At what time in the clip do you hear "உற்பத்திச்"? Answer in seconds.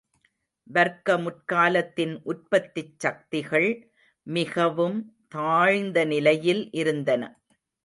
2.23-2.99